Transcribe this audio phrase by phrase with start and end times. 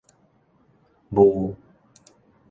[1.11, 1.55] 霧